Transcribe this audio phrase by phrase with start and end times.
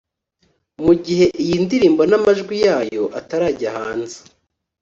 [0.85, 4.17] Mu gihe iyi ndirimbo n’amajwi yayo atarajya hanze